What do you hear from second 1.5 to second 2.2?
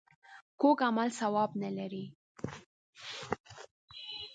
نه لري